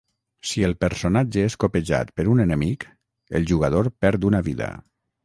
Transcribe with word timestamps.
Si 0.51 0.63
el 0.67 0.71
personatge 0.83 1.43
és 1.49 1.55
copejat 1.63 2.09
per 2.19 2.25
un 2.31 2.41
enemic, 2.45 2.87
el 3.41 3.47
jugador 3.53 3.91
perd 4.07 4.27
una 4.31 4.41
vida. 4.49 4.71